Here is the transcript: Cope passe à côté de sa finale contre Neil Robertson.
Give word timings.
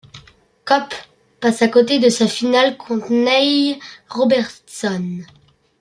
Cope 0.65 0.95
passe 1.41 1.61
à 1.61 1.67
côté 1.67 1.99
de 1.99 2.09
sa 2.09 2.27
finale 2.27 2.75
contre 2.75 3.11
Neil 3.11 3.77
Robertson. 4.09 5.19